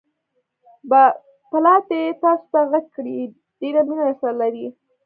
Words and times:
پلا 1.49 1.75
دې 1.87 2.01
تاسوته 2.23 2.59
غږ 2.71 2.85
کوي، 2.95 3.17
ډېره 3.59 3.81
مینه 3.87 4.03
درسره 4.07 4.33
لري! 4.41 4.67